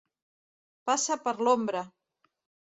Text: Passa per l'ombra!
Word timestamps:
Passa 0.91 1.17
per 1.27 1.35
l'ombra! 1.49 1.85